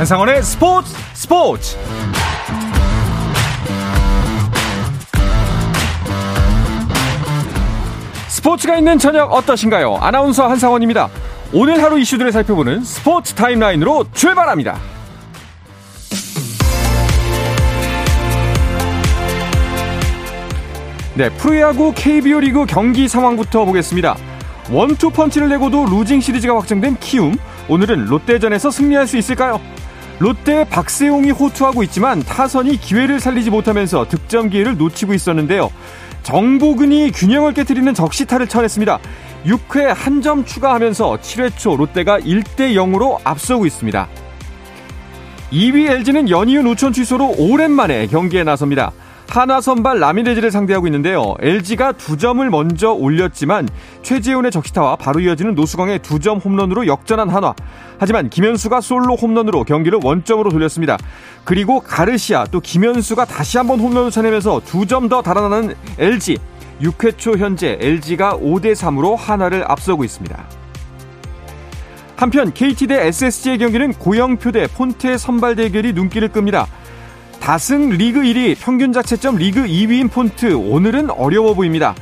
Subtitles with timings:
[0.00, 1.76] 한상원의 스포츠 스포츠
[8.28, 9.96] 스포츠가 있는 저녁 어떠신가요?
[9.96, 11.10] 아나운서 한상원입니다.
[11.52, 14.78] 오늘 하루 이슈들을 살펴보는 스포츠 타임라인으로 출발합니다.
[21.14, 24.16] 네, 프로야구 KBO 리그 경기 상황부터 보겠습니다.
[24.70, 27.34] 원투 펀치를 내고도 루징 시리즈가 확정된 키움.
[27.68, 29.60] 오늘은 롯데전에서 승리할 수 있을까요?
[30.20, 35.70] 롯데 박세용이 호투하고 있지만 타선이 기회를 살리지 못하면서 득점 기회를 놓치고 있었는데요.
[36.22, 38.98] 정보근이 균형을 깨뜨리는 적시타를 쳐냈습니다.
[39.46, 44.06] 6회 한 점 추가하면서 7회 초 롯데가 1대 0으로 앞서고 있습니다.
[45.50, 48.92] 2위 LG는 연이은 우천 취소로 오랜만에 경기에 나섭니다.
[49.30, 51.36] 하나 선발 라미레즈를 상대하고 있는데요.
[51.38, 53.68] LG가 두 점을 먼저 올렸지만
[54.02, 57.54] 최재훈의 적시타와 바로 이어지는 노수광의 두 점 홈런으로 역전한 한화.
[57.98, 60.98] 하지만 김현수가 솔로 홈런으로 경기를 원점으로 돌렸습니다.
[61.44, 66.36] 그리고 가르시아 또 김현수가 다시 한번 홈런을 쳐내면서 두 점 더 달아나는 LG.
[66.82, 70.44] 6회 초 현재 LG가 5대 3으로 한화를 앞서고 있습니다.
[72.16, 76.66] 한편 KT 대 SSG의 경기는 고영표 대 폰테 선발 대결이 눈길을 끕니다.
[77.40, 80.54] 다승 리그 1위, 평균 자체점 리그 2위인 폰트.
[80.54, 81.94] 오늘은 어려워 보입니다.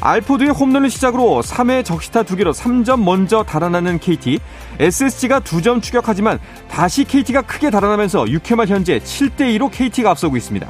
[0.00, 4.38] 알포드의 홈런을 시작으로 3회 적시타 2개로 3점 먼저 달아나는 KT.
[4.78, 10.68] SSG가 2점 추격하지만 다시 KT가 크게 달아나면서 6회 말 현재 7대2로 KT가 앞서고 있습니다.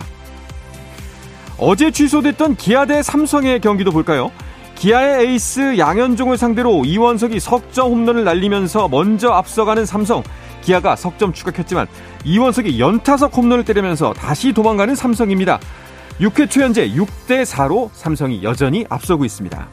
[1.58, 4.30] 어제 취소됐던 기아 대 삼성의 경기도 볼까요?
[4.76, 10.22] 기아의 에이스 양현종을 상대로 이원석이 석점 홈런을 날리면서 먼저 앞서가는 삼성.
[10.62, 11.86] 기아가 석점 추격했지만
[12.24, 15.60] 이원석이 연타석 홈런을 때리면서 다시 도망가는 삼성입니다.
[16.20, 19.68] 6회 초 현재 6대 4로 삼성이 여전히 앞서고 있습니다.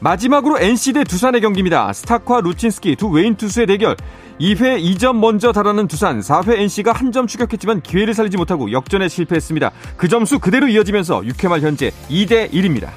[0.00, 1.92] 마지막으로 NC 대 두산의 경기입니다.
[1.92, 3.96] 스타크와 루친스키 두 외인 투수의 대결.
[4.40, 9.70] 2회 2점 먼저 달하는 두산, 4회 NC가 한 점 추격했지만 기회를 살리지 못하고 역전에 실패했습니다.
[9.96, 12.88] 그 점수 그대로 이어지면서 6회 말 현재 2대 1입니다.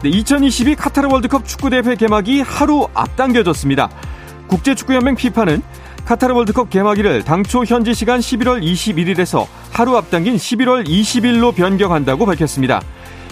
[0.00, 3.90] 네, 2022 카타르 월드컵 축구대회 개막이 하루 앞당겨졌습니다.
[4.46, 5.60] 국제축구연맹 피파는
[6.04, 12.80] 카타르 월드컵 개막일을 당초 현지 시간 11월 21일에서 하루 앞당긴 11월 20일로 변경한다고 밝혔습니다.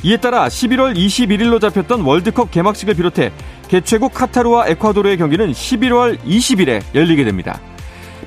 [0.03, 3.31] 이에 따라 11월 21일로 잡혔던 월드컵 개막식을 비롯해
[3.69, 7.61] 개최국 카타르와 에콰도르의 경기는 11월 20일에 열리게 됩니다.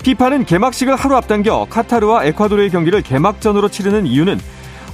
[0.01, 4.39] 피파는 개막식을 하루 앞당겨 카타르와 에콰도르의 경기를 개막전으로 치르는 이유는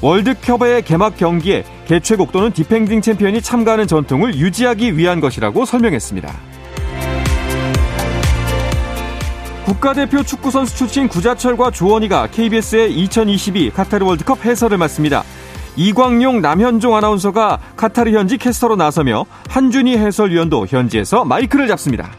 [0.05, 6.31] 월드컵의 개막 경기에 개최국 또는 defending 챔피언이 참가하는 전통을 유지하기 위한 것이라고 설명했습니다.
[9.65, 15.23] 국가대표 축구선수 출신 구자철과 조원희가 KBS의 2022 카타르 월드컵 해설을 맡습니다.
[15.75, 22.11] 이광용, 남현종 아나운서가 카타르 현지 캐스터로 나서며 한준희 해설위원도 현지에서 마이크를 잡습니다.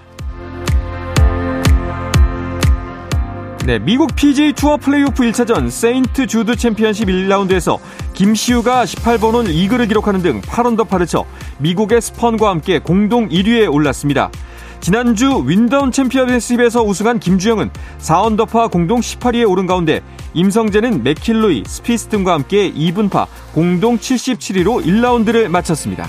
[3.66, 7.81] 네, 미국 PGA 투어 플레이오프 1차전 세인트 주드 챔피언십 1라운드에서
[8.15, 11.25] 김시우가 18번 홀 이글을 기록하는 등 8언더파를 쳐
[11.59, 14.31] 미국의 스펀과 함께 공동 1위에 올랐습니다.
[14.81, 20.00] 지난주 윈덤 챔피언십에서 우승한 김주형은 4언더파 공동 18위에 오른 가운데
[20.34, 26.09] 임성재는 맥킬로이, 스피스 등과 함께 이븐파 공동 77위로 1라운드를 마쳤습니다.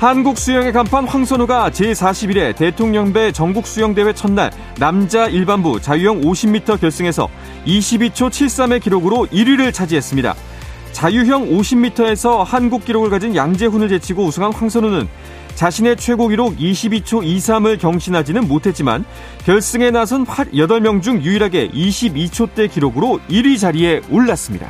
[0.00, 7.28] 한국 수영의 간판 황선우가 제41회 대통령배 전국수영대회 첫날 남자 일반부 자유형 50m 결승에서
[7.66, 10.34] 22초 73의 기록으로 1위를 차지했습니다.
[10.92, 15.06] 자유형 50m에서 한국 기록을 가진 양재훈을 제치고 우승한 황선우는
[15.54, 19.04] 자신의 최고 기록 22초 23을 경신하지는 못했지만
[19.44, 24.66] 결승에 나선 8명 중 유일하게 22초대 기록으로 1위 자리에 올랐습니다.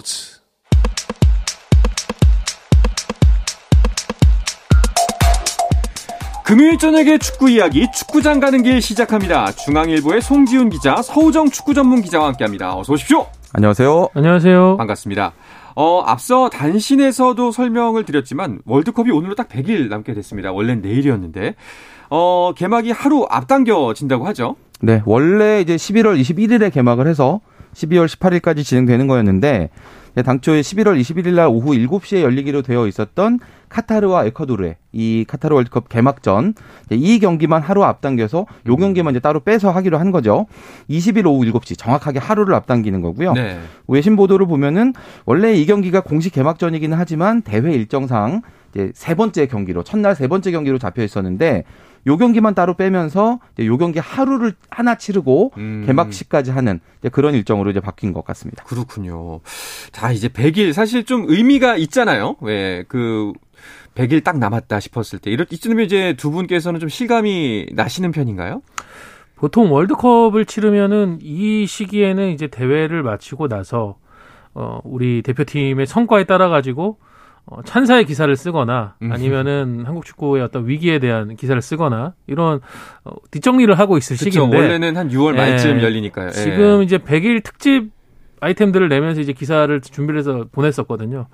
[0.00, 0.40] 스포츠
[6.44, 9.52] 금요일 저녁에 축구 이야기 축구장 가는 길 시작합니다.
[9.52, 12.76] 중앙일보의 송지훈 기자, 서우정 축구 전문 기자와 함께합니다.
[12.76, 13.26] 어서 오십시오.
[13.52, 14.08] 안녕하세요.
[14.14, 14.76] 안녕하세요.
[14.78, 15.32] 반갑습니다.
[15.76, 20.50] 어, 앞서 단신에서도 설명을 드렸지만 월드컵이 오늘로 딱 100일 남게 됐습니다.
[20.50, 21.54] 원래는 내일이었는데
[22.08, 24.56] 어, 개막이 하루 앞당겨진다고 하죠.
[24.80, 27.40] 네, 원래 이제 11월 21일에 개막을 해서
[27.74, 29.70] 12월 18일까지 진행되는 거였는데
[30.24, 33.38] 당초에 11월 21일 날 오후 7시에 열리기로 되어 있었던
[33.68, 36.54] 카타르와 에콰도르의 이 카타르 월드컵 개막전
[36.90, 40.46] 이 경기만 하루 앞당겨서 요 경기만 이제 따로 빼서 하기로 한 거죠.
[40.90, 43.32] 20일 오후 7시 정확하게 하루를 앞당기는 거고요.
[43.34, 43.60] 네.
[43.86, 44.92] 외신 보도를 보면은
[45.24, 48.42] 원래 이 경기가 공식 개막전이기는 하지만 대회 일정상
[48.74, 51.64] 이제 세 번째 경기로 첫날 세 번째 경기로 잡혀 있었는데
[52.06, 55.84] 요 경기만 따로 빼면서 이제 요 경기 하루를 하나 치르고 음.
[55.86, 56.80] 개막식까지 하는
[57.12, 58.64] 그런 일정으로 이제 바뀐 것 같습니다.
[58.64, 59.40] 그렇군요.
[59.92, 62.36] 자, 이제 100일 사실 좀 의미가 있잖아요.
[62.40, 63.32] 왜그
[63.94, 68.62] 100일 딱 남았다 싶었을 때 이럴 이쯤이면 이제 두 분께서는 좀 실감이 나시는 편인가요?
[69.36, 73.96] 보통 월드컵을 치르면은 이 시기에는 이제 대회를 마치고 나서
[74.52, 76.98] 어 우리 대표팀의 성과에 따라 가지고
[77.46, 79.12] 어, 찬사의 기사를 쓰거나 음.
[79.12, 82.60] 아니면은 한국 축구의 어떤 위기에 대한 기사를 쓰거나 이런
[83.04, 86.30] 어, 뒷정리를 하고 있을 그쵸, 시기인데 원래는 한 6월 말쯤 예, 열리니까요.
[86.30, 86.84] 지금 예.
[86.84, 87.90] 이제 100일 특집
[88.40, 91.26] 아이템들을 내면서 이제 기사를 준비를 해서 보냈었거든요.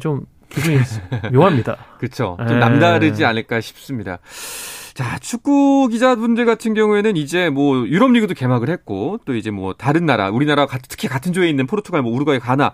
[0.00, 0.78] 좀 기분이
[1.32, 1.76] 묘합니다.
[1.98, 2.36] 그렇죠.
[2.46, 2.60] 좀 예.
[2.60, 4.18] 남다르지 않을까 싶습니다.
[4.96, 10.06] 자, 축구 기자분들 같은 경우에는 이제 뭐 유럽 리그도 개막을 했고 또 이제 뭐 다른
[10.06, 12.72] 나라, 우리나라 특히 같은 조에 있는 포르투갈, 뭐 우루과이, 가나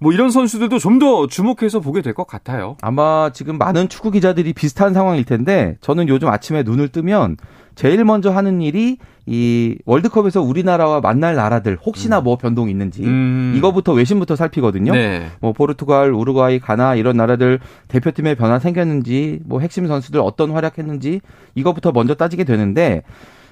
[0.00, 2.76] 뭐 이런 선수들도 좀 더 주목해서 보게 될 것 같아요.
[2.80, 7.36] 아마 지금 많은 축구 기자들이 비슷한 상황일 텐데 저는 요즘 아침에 눈을 뜨면
[7.74, 12.24] 제일 먼저 하는 일이 이 월드컵에서 우리나라와 만날 나라들 혹시나 음.
[12.24, 13.54] 뭐 변동이 있는지 음.
[13.56, 14.92] 이거부터 외신부터 살피거든요.
[14.92, 15.26] 네.
[15.40, 21.20] 뭐 포르투갈, 우루과이, 가나 이런 나라들 대표팀에 변화 생겼는지 뭐 핵심 선수들 어떤 활약했는지
[21.54, 23.02] 이거부터 먼저 따지게 되는데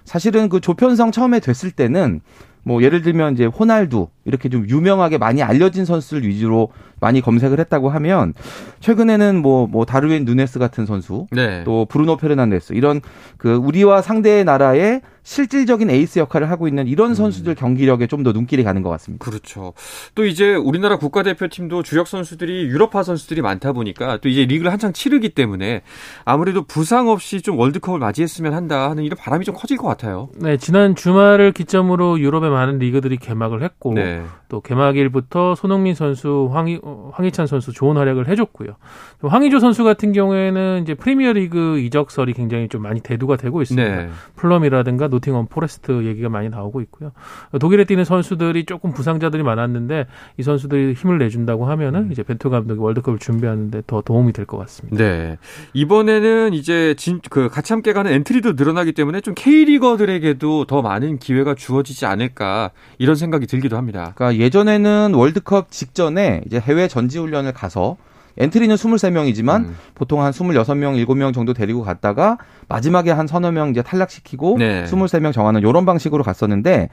[0.05, 2.21] 사실은 그 조편성 처음에 됐을 때는
[2.65, 6.71] 뭐 예를 들면 이제 호날두 이렇게 좀 유명하게 많이 알려진 선수들 위주로
[7.01, 8.33] 많이 검색을 했다고 하면
[8.81, 11.63] 최근에는 뭐뭐 뭐 다르윈 누네스 같은 선수 네.
[11.65, 13.01] 또 브루노 페르난데스 이런
[13.37, 17.15] 그 우리와 상대 나라의 실질적인 에이스 역할을 하고 있는 이런 음.
[17.15, 19.25] 선수들 경기력에 좀 더 눈길이 가는 것 같습니다.
[19.25, 19.73] 그렇죠.
[20.15, 25.31] 또 이제 우리나라 국가대표팀도 주력 선수들이 유럽파 선수들이 많다 보니까 또 이제 리그를 한창 치르기
[25.31, 25.83] 때문에
[26.25, 30.29] 아무래도 부상 없이 좀 월드컵을 맞이했으면 한다 하는 이런 바람이 좀 커질 것 같아요.
[30.37, 34.12] 네, 지난 주말을 기점으로 유럽의 많은 리그들이 개막을 했고 네.
[34.49, 38.77] 또 개막일부터 손흥민 선수, 황희, 어, 황희찬 선수 좋은 활약을 해줬고요.
[39.21, 43.97] 또 황의조 선수 같은 경우에는 이제 프리미어리그 이적설이 굉장히 좀 많이 대두가 되고 있습니다.
[43.97, 44.09] 네.
[44.37, 47.13] 풀럼이라든가 노팅엄 포레스트 얘기가 많이 나오고 있고요.
[47.59, 50.07] 독일에 뛰는 선수들이 조금 부상자들이 많았는데
[50.39, 54.97] 이 선수들이 힘을 내준다고 하면은 이제 벤투 감독이 월드컵을 준비하는데 더 도움이 될 것 같습니다.
[54.99, 55.39] 네.
[55.73, 61.55] 이번에는 이제 진, 그 같이 함께 가는 엔트리도 늘어나기 때문에 좀 K리거들에게도 더 많은 기회가
[61.55, 64.02] 주어지지 않을까 이런 생각이 들기도 합니다.
[64.15, 67.97] 그러니까 예전에는 월드컵 직전에 이제 해외 전지 훈련을 가서
[68.39, 69.77] 엔트리는 23명이지만 음.
[69.95, 72.39] 보통 한 26명, 7명 정도 데리고 갔다가
[72.69, 74.85] 마지막에 한 서너 명 이제 탈락시키고 네.
[74.85, 76.89] 23명 정하는 이런 방식으로 갔었는데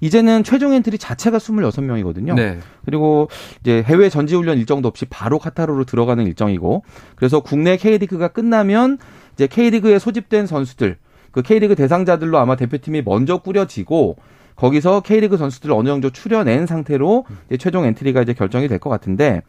[0.00, 2.34] 이제는 최종 엔트리 자체가 26명이거든요.
[2.34, 2.58] 네.
[2.84, 3.28] 그리고
[3.60, 6.84] 이제 해외 전지 훈련 일정도 없이 바로 카타르로 들어가는 일정이고
[7.16, 8.98] 그래서 국내 K리그가 끝나면
[9.34, 10.98] 이제 K리그에 소집된 선수들
[11.30, 14.16] 그 K리그 대상자들로 아마 대표팀이 먼저 꾸려지고
[14.56, 17.24] 거기서 K리그 선수들을 어느 정도 추려낸 상태로
[17.58, 19.42] 최종 엔트리가 이제 결정이 될 것 같은데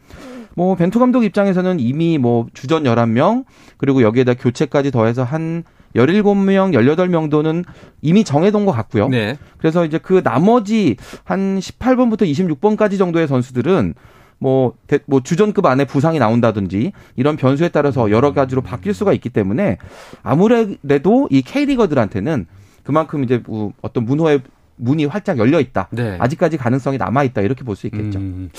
[0.54, 3.44] 뭐 벤투 감독 입장에서는 이미 뭐 주전 11명
[3.76, 7.64] 그리고 여기에다 교체까지 더해서 한 17명, 18명도는
[8.02, 9.08] 이미 정해둔 것 같고요.
[9.08, 9.36] 네.
[9.58, 13.94] 그래서 이제 그 나머지 한 18번부터 26번까지 정도의 선수들은
[14.38, 19.30] 뭐, 대, 뭐 주전급 안에 부상이 나온다든지 이런 변수에 따라서 여러 가지로 바뀔 수가 있기
[19.30, 19.78] 때문에
[20.22, 22.46] 아무래도 이 K리거들한테는
[22.82, 24.40] 그만큼 이제 뭐 어떤 문호의
[24.76, 25.88] 문이 활짝 열려 있다.
[25.90, 26.16] 네.
[26.20, 27.40] 아직까지 가능성이 남아 있다.
[27.40, 28.18] 이렇게 볼 수 있겠죠.
[28.18, 28.50] 음,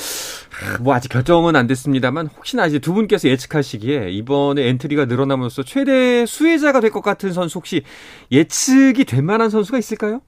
[0.82, 6.80] 뭐 아직 결정은 안 됐습니다만 혹시나 이제 두 분께서 예측하시기에 이번에 엔트리가 늘어남으로써 최대 수혜자가
[6.82, 7.84] 될 것 같은 선수 혹시
[8.32, 10.22] 예측이 될 만한 선수가 있을까요?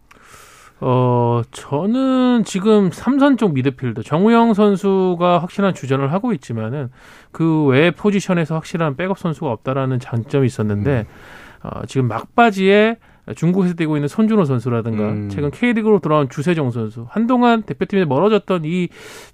[0.81, 6.89] 어, 저는 지금 삼선 쪽 미드필더 정우영 선수가 확실한 주전을 하고 있지만은
[7.31, 11.67] 그 외 포지션에서 확실한 백업 선수가 없다라는 장점이 있었는데 음.
[11.67, 12.97] 어, 지금 막바지에
[13.35, 15.29] 중국에서 뛰고 있는 손준호 선수라든가 음.
[15.29, 18.89] 최근 K리그로 돌아온 주세종 선수 한동안 대표팀에 멀어졌던 이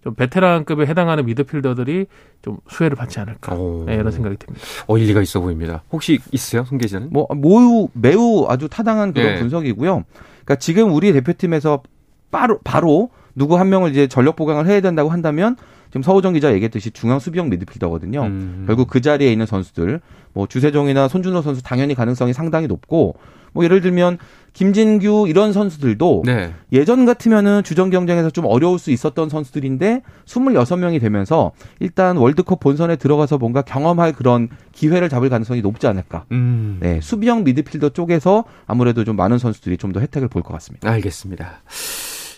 [0.06, 2.06] 좀 베테랑급에 해당하는 미드필더들이
[2.44, 3.56] 좀 수혜를 받지 않을까
[3.88, 4.64] 네, 이런 생각이 듭니다.
[4.88, 5.82] 어 일리가 있어 보입니다.
[5.92, 7.10] 혹시 있어요, 송 기자는?
[7.12, 9.40] 뭐 매우 매우 아주 타당한 그런 네.
[9.40, 10.04] 분석이고요.
[10.44, 11.82] 그러니까 지금 우리 대표팀에서
[12.30, 15.56] 바로 바로 누구 한 명을 이제 전력 보강을 해야 된다고 한다면
[15.88, 18.22] 지금 서우정 기자 얘기했듯이 중앙 수비형 미드필더거든요.
[18.22, 18.64] 음.
[18.68, 20.02] 결국 그 자리에 있는 선수들
[20.34, 23.16] 뭐 주세종이나 손준호 선수 당연히 가능성이 상당히 높고
[23.56, 24.20] 뭐 예를 들면
[24.54, 26.54] 김진규 이런 선수들도 네.
[26.72, 33.38] 예전 같으면은 주전 경쟁에서 좀 어려울 수 있었던 선수들인데 26명이 되면서 일단 월드컵 본선에 들어가서
[33.38, 36.26] 뭔가 경험할 그런 기회를 잡을 가능성이 높지 않을까.
[36.32, 36.78] 음.
[36.80, 40.90] 네, 수비형 미드필더 쪽에서 아무래도 좀 많은 선수들이 좀 더 혜택을 볼 것 같습니다.
[40.92, 41.62] 알겠습니다.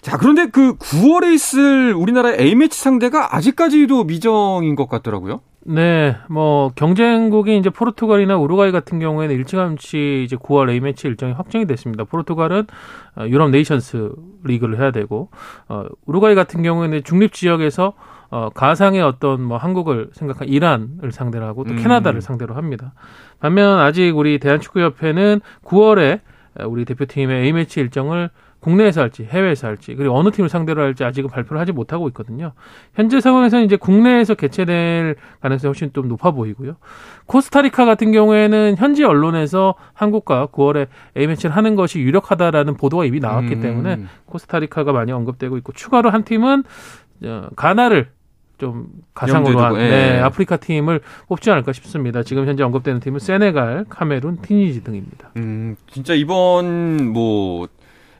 [0.01, 5.41] 자, 그런데 그 9월에 있을 우리나라 A매치 상대가 아직까지도 미정인 것 같더라고요.
[5.69, 11.67] 네, 뭐 경쟁국이 이제 포르투갈이나 우루과이 같은 경우에는 일찌감치 이제 9월 A 매치 일정이 확정이
[11.67, 12.05] 됐습니다.
[12.05, 12.67] 포르투갈은
[13.17, 14.13] 어, 유럽 네이션스
[14.45, 15.29] 리그를 해야 되고
[15.67, 17.95] 어, 우루과이 같은 경우에는 중립 지역에서
[18.29, 21.77] 어, 가상의 어떤 뭐 한국을 생각한 이란을 상대로 하고 또 음.
[21.83, 22.93] 캐나다를 상대로 합니다.
[23.41, 26.21] 반면 아직 우리 대한축구협회는 9월에
[26.65, 31.29] 우리 대표팀의 A 매치 일정을 국내에서 할지 해외에서 할지 그리고 어느 팀을 상대로 할지 아직은
[31.29, 32.53] 발표를 하지 못하고 있거든요.
[32.93, 36.75] 현재 상황에서는 이제 국내에서 개최될 가능성이 훨씬 좀 높아 보이고요.
[37.27, 43.61] 코스타리카 같은 경우에는 현지 언론에서 한국과 9월에 A매치를 하는 것이 유력하다라는 보도가 이미 나왔기 음.
[43.61, 46.63] 때문에 코스타리카가 많이 언급되고 있고 추가로 한 팀은
[47.23, 48.09] 어, 가나를
[48.57, 49.89] 좀 가상으로 한 예.
[49.89, 52.23] 네, 아프리카 팀을 뽑지 않을까 싶습니다.
[52.23, 55.29] 지금 현재 언급되는 팀은 세네갈, 카메룬, 티니지 등입니다.
[55.37, 57.67] 음, 진짜 이번 뭐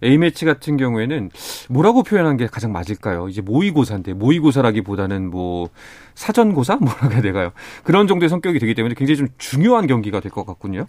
[0.04, 1.32] A매치 같은 경우에는
[1.70, 3.27] 뭐라고 표현한 게 가장 맞을까요?
[3.30, 5.70] 이제 모의고사인데 모의고사라기보다는 뭐
[6.16, 7.51] 사전고사 뭐라고 해야 될까요?
[7.84, 10.86] 그런 정도의 성격이 되기 때문에 굉장히 좀 중요한 경기가 될 것 같군요.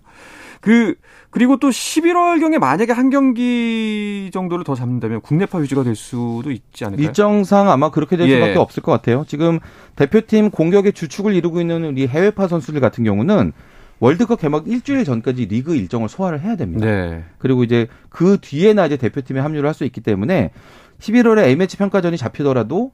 [0.61, 0.95] 그
[1.31, 6.85] 그리고 또 11월 경에 만약에 한 경기 정도를 더 잡는다면 국내파 위주가 될 수도 있지
[6.85, 7.07] 않을까요?
[7.07, 8.57] 일정상 아마 그렇게 될 수밖에 예.
[8.57, 9.25] 없을 것 같아요.
[9.29, 9.61] 지금
[9.95, 13.53] 대표팀 공격의 주축을 이루고 있는 우리 해외파 선수들 같은 경우는
[14.00, 16.87] 월드컵 개막 일주일 전까지 리그 일정을 소화를 해야 됩니다.
[16.87, 17.25] 네.
[17.38, 20.50] 그리고 이제 그 뒤에나 이제 대표팀에 합류를 할 수 있기 때문에
[21.00, 22.93] 11월에 A매치 평가전이 잡히더라도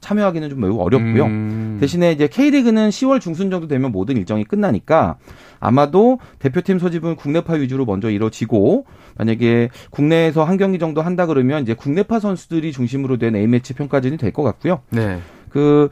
[0.00, 1.26] 참여하기는 좀 매우 어렵고요.
[1.26, 1.76] 음.
[1.80, 5.16] 대신에 이제 K리그는 10월 중순 정도 되면 모든 일정이 끝나니까
[5.60, 8.84] 아마도 대표팀 소집은 국내파 위주로 먼저 이루어지고
[9.16, 14.32] 만약에 국내에서 한 경기 정도 한다 그러면 이제 국내파 선수들이 중심으로 된 A매치 평가전이 될
[14.32, 14.80] 것 같고요.
[14.90, 15.18] 네.
[15.50, 15.88] 그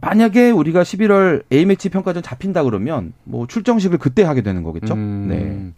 [0.00, 4.94] 만약에 우리가 11월 A매치 평가전 잡힌다 그러면 뭐 출정식을 그때 하게 되는 거겠죠.
[4.94, 5.72] 음, 네.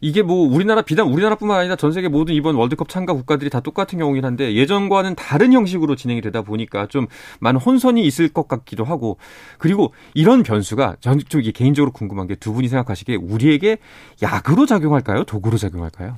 [0.00, 3.98] 이게 뭐 우리나라 비단 우리나라뿐만 아니라 전 세계 모든 이번 월드컵 참가 국가들이 다 똑같은
[3.98, 7.06] 경우긴 한데 예전과는 다른 형식으로 진행이 되다 보니까 좀
[7.40, 9.16] 많은 혼선이 있을 것 같기도 하고
[9.58, 13.78] 그리고 이런 변수가 전좀 개인적으로 궁금한 게 두 분이 생각하시기에 우리에게
[14.22, 15.24] 약으로 작용할까요?
[15.24, 16.16] 도구로 작용할까요?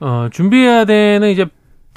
[0.00, 1.46] 어, 준비해야 되는 이제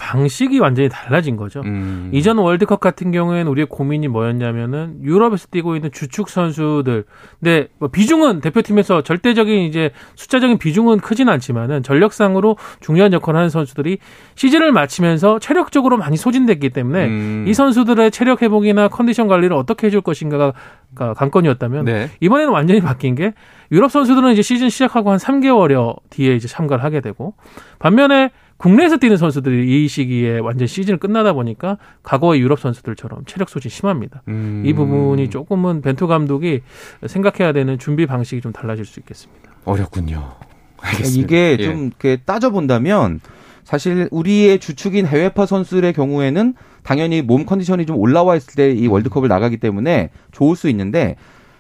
[0.02, 1.62] 방식이 완전히 달라진 거죠.
[1.64, 2.10] 음.
[2.12, 7.06] 이전 월드컵 같은 경우에는 우리의 고민이 뭐였냐면은 유럽에서 뛰고 있는 주축 선수들.
[7.40, 14.00] 근데 뭐 비중은 대표팀에서 절대적인 이제 숫자적인 비중은 크진 않지만은 전력상으로 중요한 역할을 하는 선수들이
[14.34, 17.46] 시즌을 마치면서 체력적으로 많이 소진됐기 때문에 음.
[17.48, 20.54] 이 선수들의 체력 회복이나 컨디션 관리를 어떻게 해줄 것인가가
[20.96, 22.10] 관건이었다면 네.
[22.20, 23.34] 이번에는 완전히 바뀐 게
[23.72, 27.36] 유럽 선수들은 이제 시즌 시작하고 한 3개월여 뒤에 이제 참가를 하게 되고
[27.80, 28.32] 반면에
[28.62, 34.22] 국내에서 뛰는 선수들이 이 시기에 완전 시즌을 끝나다 보니까 과거의 유럽 선수들처럼 체력 소진 심합니다.
[34.28, 34.62] 음.
[34.64, 36.62] 이 부분이 조금은 벤투 감독이
[37.08, 39.52] 생각해야 되는 준비 방식이 좀 달라질 수 있겠습니다.
[39.66, 40.34] 어렵군요.
[40.80, 41.24] 알겠습니다.
[41.24, 41.64] 이게 예.
[41.64, 43.20] 좀 이렇게 따져본다면
[43.64, 46.54] 사실 우리의 주축인 해외파 선수들의 경우에는
[46.84, 51.16] 당연히 몸 컨디션이 좀 올라와 있을 때 이 월드컵을 나가기 때문에 좋을 수 있는데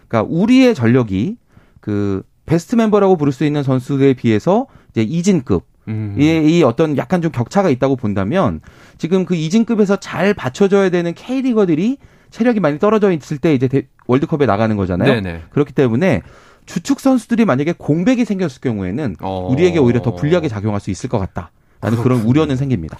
[0.07, 1.37] 그러니까 우리의 전력이
[1.79, 6.15] 그 베스트 멤버라고 부를 수 있는 선수들에 비해서 이제 이진급 음.
[6.17, 8.61] 이, 이 어떤 약간 좀 격차가 있다고 본다면
[8.97, 11.97] 지금 그 이진급에서 잘 받쳐줘야 되는 K리거들이
[12.29, 15.13] 체력이 많이 떨어져 있을 때 이제 대, 월드컵에 나가는 거잖아요.
[15.13, 15.43] 네네.
[15.51, 16.21] 그렇기 때문에
[16.65, 19.47] 주축 선수들이 만약에 공백이 생겼을 경우에는 어.
[19.51, 21.51] 우리에게 오히려 더 불리하게 작용할 수 있을 것 같다.
[21.81, 22.97] 라는 그런 우려는 생깁니다.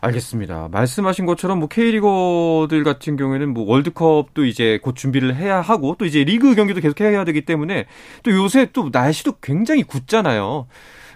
[0.00, 0.68] 알겠습니다.
[0.70, 6.22] 말씀하신 것처럼 뭐 K리거들 같은 경우에는 뭐 월드컵도 이제 곧 준비를 해야 하고 또 이제
[6.22, 7.86] 리그 경기도 계속 해야 되기 때문에
[8.22, 10.68] 또 요새 또 날씨도 굉장히 굳잖아요.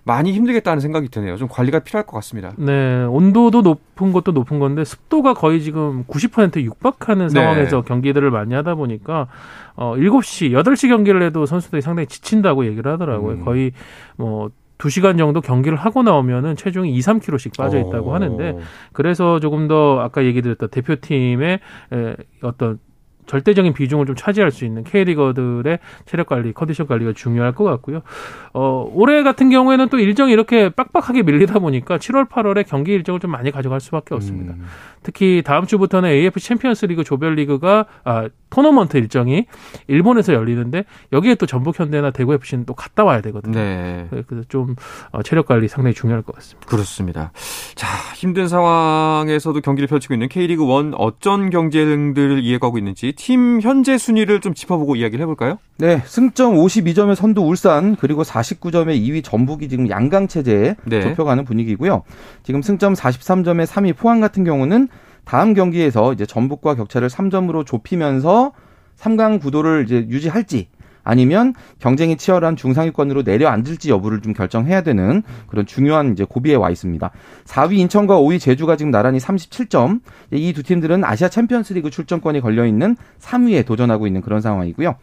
[0.05, 1.37] 많이 힘들겠다는 생각이 드네요.
[1.37, 2.53] 좀 관리가 필요할 것 같습니다.
[2.59, 7.33] 네, 온도도 높은 것도 높은 건데 습도가 거의 지금 90% 육박하는 네.
[7.33, 7.89] 상황에서 네.
[7.89, 9.29] 경기들을 많이 하다 보니까
[9.77, 13.37] 어 7시, 8시 경기를 해도 선수들이 상당히 지친다고 얘기를 하더라고요.
[13.37, 13.45] 음.
[13.45, 13.73] 거의
[14.17, 18.15] 뭐 2시간 정도 경기를 하고 나오면은 체중이 2, 3kg씩 빠져 있다고 어.
[18.15, 18.59] 하는데
[18.93, 21.61] 그래서 조금 더 아까 얘기 드렸던 대표팀의
[22.43, 22.79] 어떤
[23.27, 28.03] 절대적인 비중을 좀 차지할 수 있는 K리거들의 체력 관리, 컨디션 관리가 중요할 것 같고요.
[28.53, 33.31] 어, 올해 같은 경우에는 또 일정이 이렇게 빡빡하게 밀리다 보니까 7월, 8월에 경기 일정을 좀
[33.31, 34.55] 많이 가져갈 수밖에 없습니다.
[34.55, 34.65] 음.
[35.03, 39.47] 특히 다음 주부터는 AFC 챔피언스 리그 조별 리그가 아, 토너먼트 일정이
[39.89, 43.59] 일본에서 열리는데 여기에 또 전북 현대나 대구 FC는 또 갔다 와야 되거든요.
[43.59, 44.09] 네.
[44.11, 44.77] 그래서 좀
[45.11, 46.67] 어, 체력 관리 상당히 중요할 것 같습니다.
[46.67, 47.33] 그렇습니다.
[47.75, 54.41] 자, 힘든 상황에서도 경기를 펼치고 있는 K리그 1 어쩐 경쟁들을 이해가고 있는지 팀 현재 순위를
[54.41, 55.59] 좀 짚어보고 이야기를 해볼까요?
[55.79, 61.03] 네, 승점 52점의 선두 울산 그리고 49점의 2위 전북이 지금 양강 체제에 네.
[61.03, 62.03] 좁혀가는 분위기고요.
[62.43, 64.89] 지금 승점 43점의 3위 포항 같은 경우는
[65.25, 68.53] 다음 경기에서 이제 전북과 격차를 3점으로 좁히면서
[68.99, 70.69] 3강 구도를 이제 유지할지
[71.05, 77.11] 아니면 경쟁이 치열한 중상위권으로 내려앉을지 여부를 좀 결정해야 되는 그런 중요한 이제 고비에 와 있습니다.
[77.45, 80.01] 4위 인천과 5위 제주가 지금 나란히 37점.
[80.33, 84.95] 이 두 팀들은 아시아 챔피언스리그 출전권이 걸려 있는 3위에 도전하고 있는 그런 상황이고요.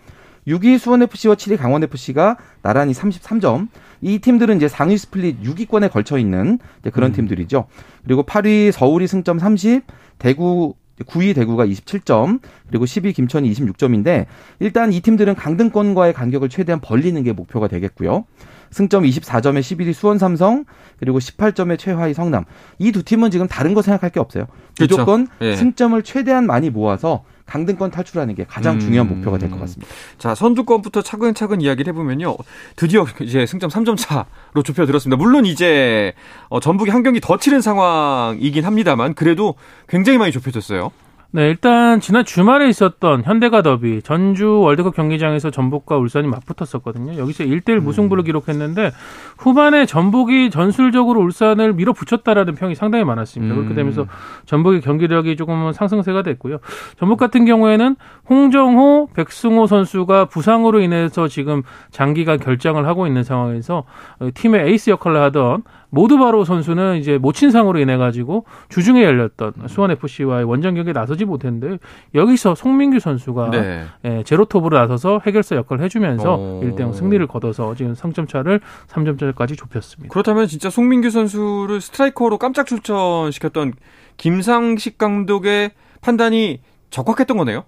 [0.47, 3.67] 6위 수원FC와 7위 강원FC가 나란히 33점.
[4.01, 6.57] 이 팀들은 이제 상위 split 6위권에 걸쳐 있는
[6.91, 7.15] 그런 음.
[7.15, 7.65] 팀들이죠.
[8.03, 9.83] 그리고 8위 서울이 승점 30,
[10.17, 14.25] 대구 9위 대구가 27점, 그리고 10위 김천이 26점인데
[14.59, 18.25] 일단 이 팀들은 강등권과의 간격을 최대한 벌리는 게 목표가 되겠고요.
[18.71, 20.65] 승점 24점에 11위 수원 삼성,
[20.99, 22.45] 그리고 18점에 최하위 성남.
[22.79, 24.45] 이 두 팀은 지금 다른 거 생각할 게 없어요.
[24.77, 24.95] 그렇죠.
[24.95, 25.55] 무조건 예.
[25.55, 29.15] 승점을 최대한 많이 모아서 강등권 탈출하는 게 가장 중요한 음.
[29.15, 29.91] 목표가 될 것 같습니다.
[30.17, 32.37] 자, 선두권부터 차근차근 이야기를 해보면요.
[32.77, 35.17] 드디어 이제 승점 3점 차로 좁혀들었습니다.
[35.21, 36.13] 물론 이제
[36.47, 39.55] 어, 전북이 한 경기 더 치른 상황이긴 합니다만 그래도
[39.89, 40.91] 굉장히 많이 좁혀졌어요.
[41.33, 47.17] 네, 일단 지난 주말에 있었던 현대가 더비 전주 월드컵 경기장에서 전북과 울산이 맞붙었었거든요.
[47.17, 47.83] 여기서 1대1 음.
[47.85, 48.91] 무승부를 기록했는데
[49.37, 53.55] 후반에 전북이 전술적으로 울산을 밀어붙였다라는 평이 상당히 많았습니다.
[53.55, 53.75] 그렇게 음.
[53.75, 54.07] 되면서
[54.45, 56.57] 전북의 경기력이 조금은 상승세가 됐고요.
[56.99, 57.95] 전북 같은 경우에는
[58.29, 63.85] 홍정호, 백승호 선수가 부상으로 인해서 지금 장기간 결장을 하고 있는 상황에서
[64.33, 70.73] 팀의 에이스 역할을 하던 모두바로 선수는 이제 모친상으로 인해 가지고 주중에 열렸던 수원 FC와의 원정
[70.73, 71.77] 경기에 나서지 못했는데
[72.15, 73.85] 여기서 송민규 선수가 네.
[74.05, 76.61] 예, 제로톱으로 나서서 해결사 역할을 해주면서 어...
[76.63, 80.11] 1대0 승리를 거둬서 지금 상점 차를 3점 차까지 좁혔습니다.
[80.11, 83.73] 그렇다면 진짜 송민규 선수를 스트라이커로 깜짝 출전시켰던
[84.17, 87.65] 김상식 감독의 판단이 적확했던 거네요.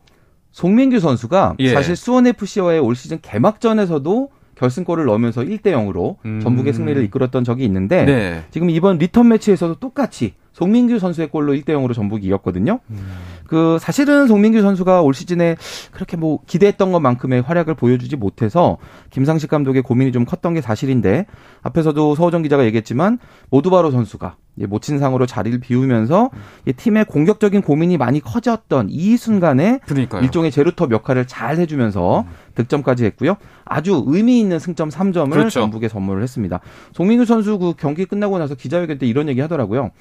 [0.51, 1.73] 송민규 선수가 예.
[1.73, 6.39] 사실 수원 FC와의 올 시즌 개막전에서도 결승골을 넣으면서 1대 0으로 음.
[6.41, 8.43] 전북의 승리를 이끌었던 적이 있는데 네.
[8.51, 12.79] 지금 이번 리턴 매치에서도 똑같이 송민규 선수의 골로 1대 0으로 전북이 이겼거든요.
[12.89, 13.07] 음.
[13.47, 15.57] 그 사실은 송민규 선수가 올 시즌에
[15.91, 18.77] 그렇게 뭐 기대했던 것만큼의 활약을 보여주지 못해서
[19.09, 21.25] 김상식 감독의 고민이 좀 컸던 게 사실인데
[21.61, 26.29] 앞에서도 서호정 기자가 얘기했지만 모두바로 선수가 모친상으로 자리를 비우면서
[26.77, 30.21] 팀의 공격적인 고민이 많이 커졌던 이 순간에 그러니까요.
[30.21, 32.33] 일종의 제루톱 역할을 잘 해주면서 음.
[32.55, 33.35] 득점까지 했고요.
[33.65, 35.61] 아주 의미 있는 승점 3점을 그렇죠.
[35.61, 36.59] 전북에 선물을 했습니다.
[36.93, 39.91] 송민규 선수 그 경기 끝나고 나서 기자회견 때 이런 얘기 하더라고요.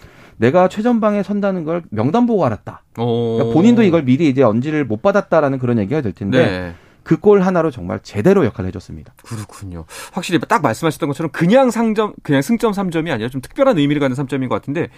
[0.43, 2.83] 내가 최전방에 선다는 걸 명단 보고 알았다.
[2.95, 6.75] 그러니까 본인도 이걸 미리 이제 언지를 못 받았다라는 그런 얘기가 될 텐데 네.
[7.05, 9.15] 그골 하나로 정말 제대로 역할을 해줬습니다.
[9.23, 9.85] 그렇군요.
[10.13, 14.49] 확실히 딱 말씀하셨던 것처럼 그냥 상점, 그냥 승점 3점이 아니라 좀 특별한 의미를 갖는 3점인
[14.49, 14.89] 것 같은데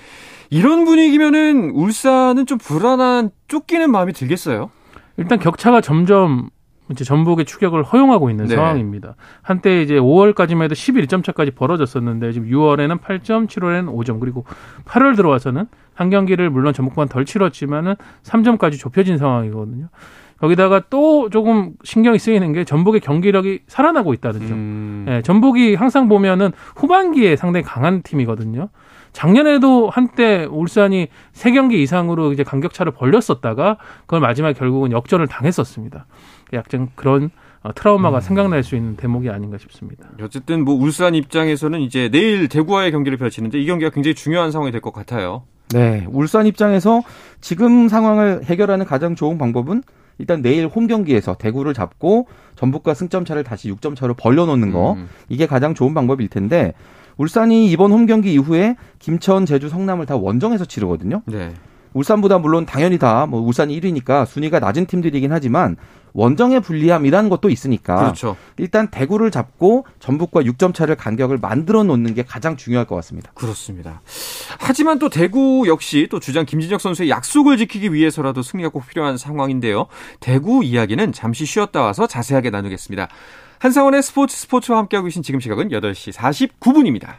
[0.48, 4.70] 이런 분위기면은 울산은 좀 불안한 쫓기는 마음이 들겠어요.
[5.18, 6.48] 일단 격차가 점점
[6.94, 8.54] 이제 전북의 추격을 허용하고 있는 네.
[8.54, 9.16] 상황입니다.
[9.42, 14.44] 한때 이제 5월까지만 해도 11점 차까지 벌어졌었는데 지금 6월에는 8점, 7월에는 5점, 그리고
[14.86, 19.88] 8월 들어와서는 한 경기를 물론 전북만 덜 치렀지만은 3점까지 좁혀진 상황이거든요.
[20.38, 24.50] 거기다가 또 조금 신경이 쓰이는 게 전북의 경기력이 살아나고 있다는 점.
[24.52, 25.06] 음.
[25.08, 28.68] 예, 전북이 항상 보면은 후반기에 상당히 강한 팀이거든요.
[29.14, 36.04] 작년에도 한때 울산이 세 경기 이상으로 이제 간격차를 벌렸었다가 그걸 마지막 결국은 역전을 당했었습니다.
[36.52, 37.30] 약간 그런
[37.62, 38.20] 어, 트라우마가 음.
[38.20, 40.06] 생각날 수 있는 대목이 아닌가 싶습니다.
[40.20, 44.82] 어쨌든 뭐 울산 입장에서는 이제 내일 대구와의 경기를 펼치는데 이 경기가 굉장히 중요한 상황이 될
[44.82, 45.44] 것 같아요.
[45.70, 47.00] 네, 울산 입장에서
[47.40, 49.82] 지금 상황을 해결하는 가장 좋은 방법은
[50.18, 55.08] 일단 내일 홈 경기에서 대구를 잡고 전북과 승점 차를 다시 6점 차로 벌려놓는 거 음.
[55.28, 56.74] 이게 가장 좋은 방법일 텐데
[57.16, 61.22] 울산이 이번 홈 경기 이후에 김천, 제주, 성남을 다 원정에서 치르거든요.
[61.26, 61.52] 네.
[61.92, 65.76] 울산보다 물론 당연히 다 뭐 울산이 1위니까 순위가 낮은 팀들이긴 하지만
[66.12, 68.36] 원정의 불리함이라는 것도 있으니까 그렇죠.
[68.58, 73.30] 일단 대구를 잡고 전북과 6점 차를 간격을 만들어 놓는 게 가장 중요할 것 같습니다.
[73.34, 74.00] 그렇습니다.
[74.58, 79.86] 하지만 또 대구 역시 또 주장 김진혁 선수의 약속을 지키기 위해서라도 승리가 꼭 필요한 상황인데요.
[80.20, 83.08] 대구 이야기는 잠시 쉬었다 와서 자세하게 나누겠습니다.
[83.64, 87.14] 한상원의 스포츠 스포츠와 함께하고 계신 지금 시각은 8시 49분입니다.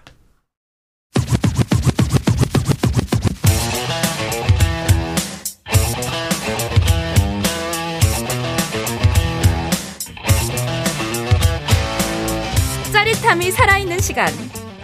[12.94, 14.28] 짜릿함이 살아있는 시간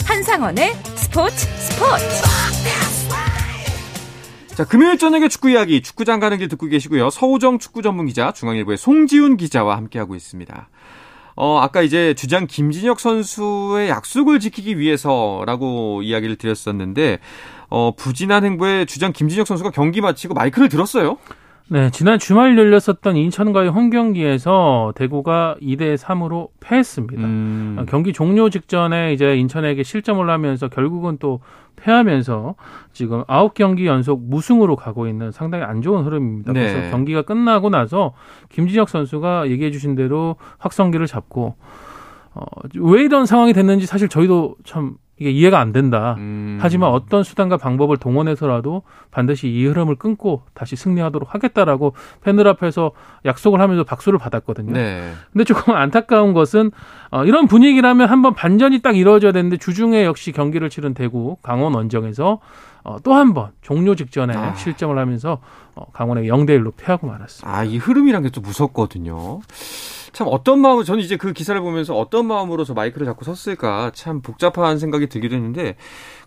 [0.03, 2.05] 한상원의 스포츠 스포츠
[4.55, 7.11] 자, 금요일 저녁에 축구 이야기, 축구장 가는 길 듣고 계시고요.
[7.11, 10.67] 서우정 축구 전문 기자, 중앙일보의 송지훈 기자와 함께하고 있습니다.
[11.35, 17.19] 어, 아까 이제 주장 김진혁 선수의 약속을 지키기 위해서라고 이야기를 드렸었는데,
[17.69, 21.17] 어, 부진한 행보에 주장 김진혁 선수가 경기 마치고 마이크를 들었어요.
[21.71, 27.23] 네, 지난 주말 열렸었던 인천과의 홈 경기에서 대구가 2대 3으로 패했습니다.
[27.23, 27.77] 음.
[27.79, 31.39] 어, 경기 종료 직전에 이제 인천에게 실점을 하면서 결국은 또
[31.77, 32.55] 패하면서
[32.91, 36.51] 지금 9경기 연속 무승으로 가고 있는 상당히 안 좋은 흐름입니다.
[36.51, 36.73] 네.
[36.73, 38.13] 그래서 경기가 끝나고 나서
[38.49, 41.55] 김진혁 선수가 얘기해 주신 대로 확성기를 잡고
[42.33, 42.43] 어,
[42.75, 46.15] 왜 이런 상황이 됐는지 사실 저희도 참 이게 이해가 안 된다.
[46.17, 46.57] 음.
[46.59, 48.81] 하지만 어떤 수단과 방법을 동원해서라도
[49.11, 52.91] 반드시 이 흐름을 끊고 다시 승리하도록 하겠다라고 팬들 앞에서
[53.23, 54.73] 약속을 하면서 박수를 받았거든요.
[54.73, 55.11] 네.
[55.31, 56.71] 근데 조금 안타까운 것은
[57.11, 62.39] 어, 이런 분위기라면 한번 반전이 딱 이루어져야 되는데 주중에 역시 경기를 치른 대구 강원 원정에서
[62.83, 64.55] 어, 또 한 번 종료 직전에 아.
[64.55, 65.37] 실점을 하면서
[65.75, 67.55] 어, 강원에 0대 1로 패하고 말았습니다.
[67.55, 69.41] 아, 이 흐름이란 게또 무섭거든요.
[70.13, 74.21] 참 어떤 마음으로 저는 이제 그 기사를 보면서 어떤 마음으로 저 마이크를 잡고 섰을까 참
[74.21, 75.75] 복잡한 생각이 들기도 했는데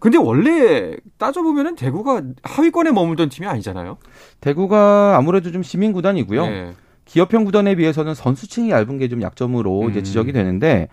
[0.01, 3.99] 근데 원래 따져보면은 대구가 하위권에 머물던 팀이 아니잖아요.
[4.41, 6.47] 대구가 아무래도 좀 시민 구단이고요.
[6.47, 6.73] 네.
[7.05, 9.91] 기업형 구단에 비해서는 선수층이 얇은 게 좀 약점으로 음.
[9.91, 10.89] 이제 지적이 되는데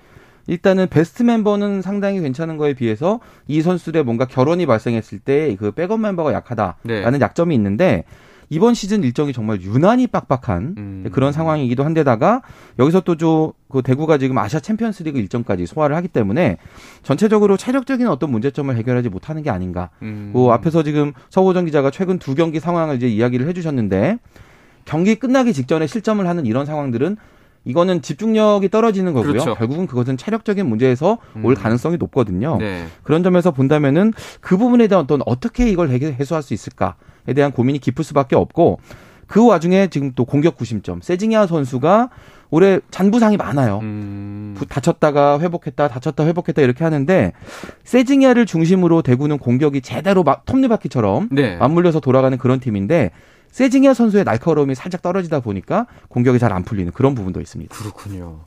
[0.47, 6.01] 일단은 베스트 멤버는 상당히 괜찮은 거에 비해서 이 선수들의 뭔가 결혼이 발생했을 때 그 백업
[6.01, 7.19] 멤버가 약하다라는 네.
[7.21, 8.03] 약점이 있는데
[8.51, 11.09] 이번 시즌 일정이 정말 유난히 빡빡한 음.
[11.13, 12.41] 그런 상황이기도 한데다가
[12.79, 16.57] 여기서 또저 그 대구가 지금 아시아 챔피언스리그 일정까지 소화를 하기 때문에
[17.01, 19.89] 전체적으로 체력적인 어떤 문제점을 해결하지 못하는 게 아닌가.
[20.01, 20.31] 음.
[20.33, 24.19] 그 앞에서 지금 서호정 기자가 최근 두 경기 상황을 이제 이야기를 해주셨는데
[24.83, 27.15] 경기 끝나기 직전에 실점을 하는 이런 상황들은
[27.63, 29.31] 이거는 집중력이 떨어지는 거고요.
[29.31, 29.55] 그렇죠.
[29.55, 31.45] 결국은 그것은 체력적인 문제에서 음.
[31.45, 32.57] 올 가능성이 높거든요.
[32.57, 32.85] 네.
[33.03, 34.11] 그런 점에서 본다면은
[34.41, 36.95] 그 부분에 대한 어떤 어떻게 이걸 해소할 수 있을까?
[37.27, 38.79] 에 대한 고민이 깊을 수밖에 없고
[39.27, 42.09] 그 와중에 지금 또 공격 구심점 세징야 선수가
[42.49, 43.79] 올해 잔부상이 많아요.
[43.81, 44.57] 음.
[44.67, 47.31] 다쳤다가 회복했다, 다쳤다 회복했다 이렇게 하는데
[47.85, 51.55] 세징야를 중심으로 대구는 공격이 제대로 막 톱니바퀴처럼 네.
[51.55, 53.11] 맞물려서 돌아가는 그런 팀인데
[53.51, 57.73] 세징야 선수의 날카로움이 살짝 떨어지다 보니까 공격이 잘 안 풀리는 그런 부분도 있습니다.
[57.75, 58.41] 그렇군요.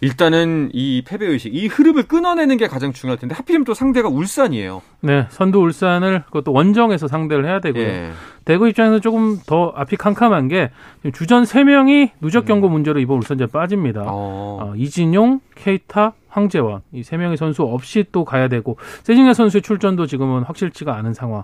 [0.00, 4.80] 일단은 이 패배 의식, 이 흐름을 끊어내는 게 가장 중요할 텐데 하필이면 또 상대가 울산이에요.
[5.00, 7.82] 네, 선두 울산을 그것도 원정에서 상대를 해야 되고요.
[7.82, 8.10] 예.
[8.44, 10.70] 대구 입장에서 조금 더 앞이 캄캄한 게
[11.12, 12.72] 주전 3명이 누적 경고 음.
[12.72, 14.04] 문제로 이번 울산전 빠집니다.
[14.06, 14.58] 어.
[14.62, 20.06] 어, 이진용, 케이타, 황재원 이 세 명의 선수 없이 또 가야 되고 세징야 선수의 출전도
[20.06, 21.42] 지금은 확실치가 않은 상황.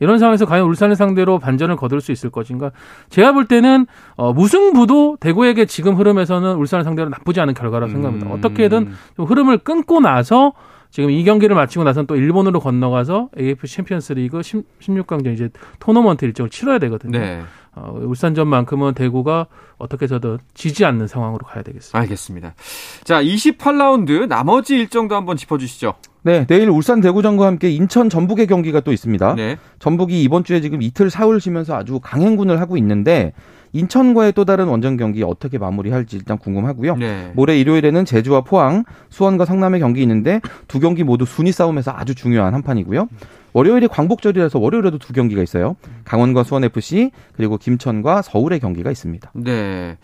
[0.00, 2.70] 이런 상황에서 과연 울산을 상대로 반전을 거둘 수 있을 것인가?
[3.10, 8.26] 제가 볼 때는 어, 무승부도 대구에게 지금 흐름에서는 울산을 상대로 나쁘지 않은 결과라고 생각합니다.
[8.26, 8.32] 음.
[8.32, 10.52] 어떻게든 좀 흐름을 끊고 나서
[10.90, 15.48] 지금 이 경기를 마치고 나서는 또 일본으로 건너가서 AFC 챔피언스리그 16강전 이제
[15.80, 17.18] 토너먼트 일정을 치러야 되거든요.
[17.18, 17.42] 네.
[17.74, 19.46] 어, 울산전만큼은 대구가
[19.78, 21.98] 어떻게 해서든 지지 않는 상황으로 가야 되겠습니다.
[21.98, 22.54] 알겠습니다.
[23.02, 25.94] 자, 28라운드 나머지 일정도 한번 짚어주시죠.
[26.24, 29.34] 네, 내일 울산 대구전과 함께 인천 전북의 경기가 또 있습니다.
[29.34, 29.58] 네.
[29.78, 33.34] 전북이 이번 주에 지금 이틀 사흘 쉬면서 아주 강행군을 하고 있는데
[33.72, 36.96] 인천과의 또 다른 원정 경기 어떻게 마무리할지 일단 궁금하고요.
[36.96, 37.30] 네.
[37.34, 42.54] 모레 일요일에는 제주와 포항, 수원과 성남의 경기 있는데 두 경기 모두 순위 싸움에서 아주 중요한
[42.54, 43.08] 한 판이고요.
[43.52, 45.76] 월요일이 광복절이라서 월요일에도 두 경기가 있어요.
[46.04, 49.30] 강원과 수원 FC 그리고 김천과 서울의 경기가 있습니다.
[49.34, 49.98] 네.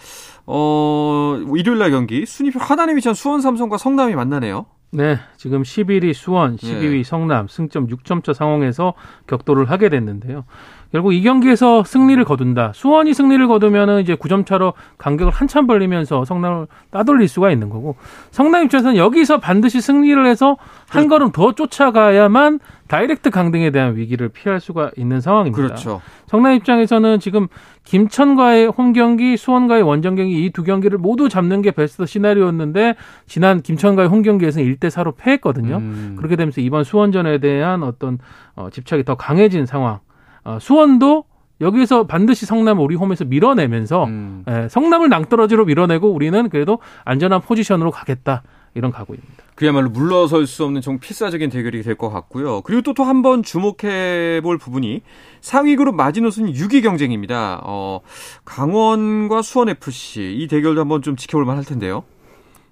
[0.46, 4.66] 어, 일요일 날 경기 순위표 하단에 위치한 수원 삼성과 성남이 만나네요.
[4.92, 7.02] 네, 지금 11위 수원, 12위 네.
[7.04, 8.94] 성남 승점 6점 차 상황에서
[9.28, 10.44] 격돌을 하게 됐는데요.
[10.92, 12.72] 결국 이 경기에서 승리를 거둔다.
[12.74, 17.94] 수원이 승리를 거두면은 이제 9점 차로 간격을 한참 벌리면서 성남을 따돌릴 수가 있는 거고
[18.32, 20.56] 성남 입장에서는 여기서 반드시 승리를 해서
[20.88, 25.62] 한 걸음 더 쫓아가야만 다이렉트 강등에 대한 위기를 피할 수가 있는 상황입니다.
[25.62, 26.00] 그렇죠.
[26.26, 27.46] 성남 입장에서는 지금
[27.84, 33.62] 김천과의 홈 경기, 수원과의 원정 경기 이 두 경기를 모두 잡는 게 베스트 시나리오였는데 지난
[33.62, 35.76] 김천과의 홈 경기에서는 1대 4로 패했거든요.
[35.76, 36.14] 음.
[36.18, 38.18] 그렇게 되면서 이번 수원전에 대한 어떤
[38.56, 40.00] 어, 집착이 더 강해진 상황.
[40.44, 41.24] 어, 수원도
[41.60, 44.44] 여기에서 반드시 성남을 우리 홈에서 밀어내면서 음.
[44.48, 48.42] 예, 성남을 낭떠러지로 밀어내고 우리는 그래도 안전한 포지션으로 가겠다.
[48.74, 49.28] 이런 각오입니다.
[49.56, 52.60] 그야말로 물러설 수 없는 정 필사적인 대결이 될 것 같고요.
[52.62, 55.02] 그리고 또 또 한 번 주목해 볼 부분이
[55.40, 57.60] 상위 그룹 마지노선 6위 경쟁입니다.
[57.64, 58.00] 어,
[58.44, 62.04] 강원과 수원 FC 이 대결도 한번 좀 지켜볼 만할 텐데요.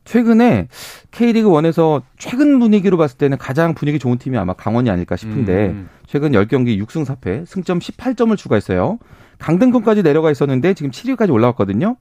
[0.08, 0.68] 최근에
[1.10, 5.90] K리그 1에서 최근 분위기로 봤을 때는 가장 분위기 좋은 팀이 아마 강원이 아닐까 싶은데 음.
[6.06, 8.98] 최근 10경기 6승 4패, 승점 18점을 추가했어요.
[9.38, 11.96] 강등권까지 내려가 있었는데 지금 7위까지 올라왔거든요.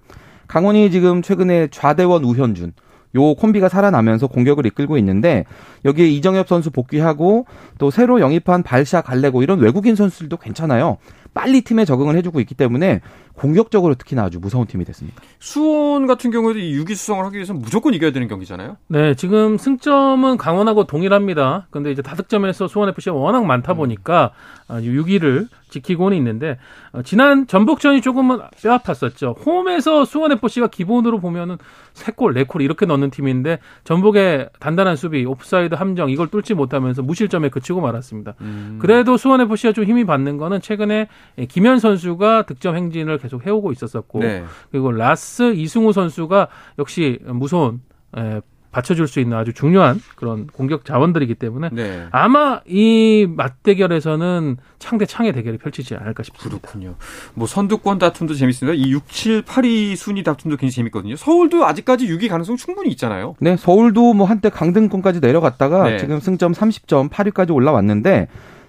[0.47, 2.71] 강원이 지금 최근에 좌대원 우현준
[3.15, 5.43] 요 콤비가 살아나면서 공격을 이끌고 있는데
[5.83, 7.45] 여기에 이정엽 선수 복귀하고
[7.77, 10.97] 또 새로 영입한 발샤 갈레고 이런 외국인 선수들도 괜찮아요.
[11.37, 13.01] 빨리 팀에 적응을 해주고 있기 때문에
[13.35, 15.21] 공격적으로 특히나 아주 무서운 팀이 됐습니다.
[15.37, 18.77] 수원 같은 경우에도 이 6위 수성을 하기 위해서는 무조건 이겨야 되는 경기잖아요.
[18.87, 21.67] 네, 지금 승점은 강원하고 동일합니다.
[21.69, 24.31] 근데 이제 다득점에서 수원 FC가 워낙 많다 보니까
[24.67, 26.57] 6위를 지키고는 있는데
[26.93, 29.45] 어, 지난 전북전이 조금은 뼈 아팠었죠.
[29.45, 31.57] 홈에서 수원 FC가 기본으로 보면은
[31.93, 37.81] 3골, 4골 이렇게 넣는 팀인데 전북의 단단한 수비, 옵사이드 함정 이걸 뚫지 못하면서 무실점에 그치고
[37.81, 38.35] 말았습니다.
[38.41, 38.79] 음.
[38.81, 41.07] 그래도 수원 FC가 좀 힘이 받는 거는 최근에
[41.49, 44.43] 김현 선수가 득점 행진을 계속 해오고 있었었고 네.
[44.71, 46.47] 그리고 라스 이승우 선수가
[46.79, 47.81] 역시 무서운
[48.69, 52.05] 받쳐줄 수 있는 아주 중요한 그런 공격 자원들이기 때문에 네.
[52.11, 56.59] 아마 이 맞대결에서는 창 대 창의 대결이 펼치지 않을까 싶습니다.
[56.59, 56.95] 그렇군요.
[57.33, 58.75] 뭐 선두권 다툼도 재밌습니다.
[58.75, 61.15] 이 6, 7, 8위 순위 다툼도 굉장히 재밌거든요.
[61.15, 63.35] 서울도 아직까지 6위 가능성 충분히 있잖아요.
[63.39, 65.97] 네, 서울도 뭐 한때 강등권까지 내려갔다가 네.
[65.97, 68.27] 지금 승점 30점 8위까지 올라왔는데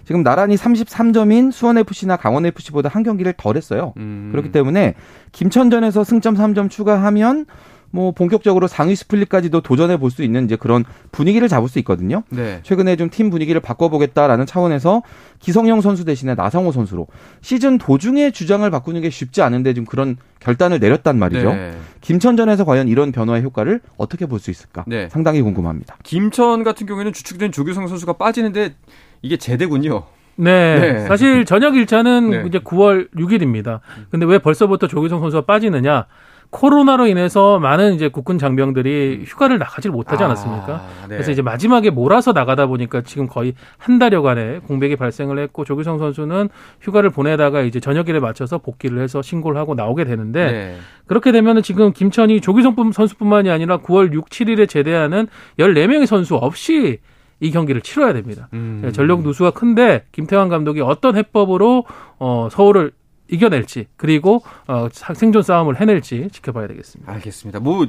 [0.09, 3.93] 지금 나란히 33점인 수원FC나 강원FC보다 한 경기를 덜 했어요.
[3.97, 4.29] 음.
[4.31, 4.95] 그렇기 때문에
[5.33, 7.45] 김천전에서 승점 3점 추가하면
[7.91, 12.23] 뭐 본격적으로 상위 스플릿까지도 도전해 볼 수 있는 이제 그런 분위기를 잡을 수 있거든요.
[12.29, 12.59] 네.
[12.63, 15.03] 최근에 좀 팀 분위기를 바꿔보겠다라는 차원에서
[15.39, 17.05] 기성용 선수 대신에 나성호 선수로
[17.41, 21.53] 시즌 도중에 주장을 바꾸는 게 쉽지 않은데 좀 그런 결단을 내렸단 말이죠.
[21.53, 21.71] 네.
[22.01, 24.85] 김천전에서 과연 이런 변화의 효과를 어떻게 볼 수 있을까?
[24.87, 25.07] 네.
[25.11, 25.97] 상당히 궁금합니다.
[26.01, 28.73] 김천 같은 경우에는 주축된 조규성 선수가 빠지는데
[29.21, 30.03] 이게 제대군요.
[30.35, 30.79] 네.
[30.79, 30.99] 네.
[31.07, 32.43] 사실 저녁 일차는 네.
[32.47, 33.81] 이제 9월 6일입니다.
[34.09, 36.05] 근데 왜 벌써부터 조규성 선수가 빠지느냐?
[36.51, 40.73] 코로나로 인해서 많은 이제 국군 장병들이 휴가를 나가질 못하지 아, 않았습니까?
[40.73, 41.15] 아, 네.
[41.15, 46.49] 그래서 이제 마지막에 몰아서 나가다 보니까 지금 거의 한 달여간의 공백이 발생을 했고 조규성 선수는
[46.81, 50.75] 휴가를 보내다가 이제 저녁일에 맞춰서 복귀를 해서 신고를 하고 나오게 되는데 네.
[51.05, 55.27] 그렇게 되면은 지금 김천이 조규성 선수뿐만이 아니라 9월 6, 7일에 제대하는
[55.59, 56.99] 14명의 선수 없이
[57.39, 58.49] 이 경기를 치러야 됩니다.
[58.53, 58.81] 음.
[58.83, 61.85] 네, 전력 누수가 큰데 김태환 감독이 어떤 해법으로
[62.19, 62.91] 어, 서울을
[63.31, 67.11] 이겨낼지 그리고 어, 생존 싸움을 해낼지 지켜봐야 되겠습니다.
[67.13, 67.59] 알겠습니다.
[67.59, 67.87] 뭐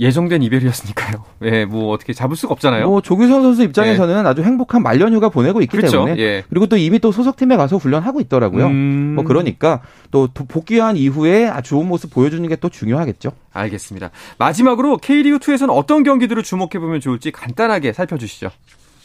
[0.00, 1.24] 예정된 이별이었으니까요.
[1.42, 2.88] 예, 뭐 어떻게 잡을 수가 없잖아요.
[2.88, 4.28] 뭐 조규성 선수 입장에서는 예.
[4.28, 6.04] 아주 행복한 말년 휴가 보내고 있기 그렇죠?
[6.04, 6.44] 때문에 예.
[6.48, 8.66] 그리고 또 이미 또 소속팀에 가서 훈련하고 있더라고요.
[8.66, 9.14] 음...
[9.16, 13.32] 뭐 그러니까 또 복귀한 이후에 아주 좋은 모습 보여주는 게 또 중요하겠죠.
[13.52, 14.10] 알겠습니다.
[14.38, 18.50] 마지막으로 K리그 2에서는 어떤 경기들을 주목해 보면 좋을지 간단하게 살펴주시죠.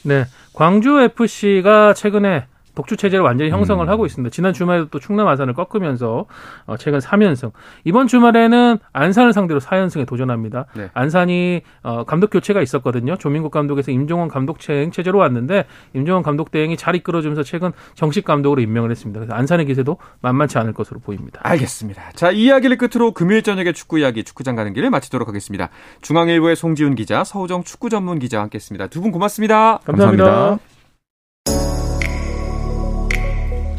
[0.03, 3.89] 네, 광주 FC가 최근에 독주 체제를 완전히 형성을 음.
[3.89, 4.31] 하고 있습니다.
[4.31, 6.25] 지난 주말에도 또 충남 아산을 꺾으면서
[6.65, 7.51] 어, 최근 3연승.
[7.83, 10.65] 이번 주말에는 안산을 상대로 4연승에 도전합니다.
[10.75, 10.89] 네.
[10.93, 13.15] 안산이 어, 감독 교체가 있었거든요.
[13.17, 18.61] 조민국 감독에서 임종원 감독 체행 체제로 왔는데 임종원 감독 대행이 잘 이끌어주면서 최근 정식 감독으로
[18.61, 19.19] 임명을 했습니다.
[19.19, 21.39] 그래서 안산의 기세도 만만치 않을 것으로 보입니다.
[21.43, 22.11] 알겠습니다.
[22.15, 25.69] 자, 이 이야기를 끝으로 금요일 저녁에 축구 이야기 축구장 가는 길을 마치도록 하겠습니다.
[26.01, 28.87] 중앙일보의 송지훈 기자, 서우정 축구 전문 기자와 함께했습니다.
[28.87, 29.79] 두 분 고맙습니다.
[29.85, 30.23] 감사합니다.
[30.25, 30.74] 감사합니다.